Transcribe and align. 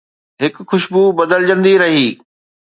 هڪ 0.41 0.55
خوشبو 0.69 1.01
بدلجندي 1.17 1.73
رهي 1.81 2.07